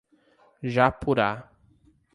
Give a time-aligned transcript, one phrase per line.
[0.63, 1.53] Japurá